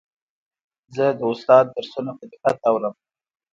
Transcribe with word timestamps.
زه 0.95 1.05
د 1.19 1.21
استاد 1.31 1.65
درسونه 1.75 2.11
په 2.17 2.23
دقت 2.31 2.57
اورم. 2.69 2.95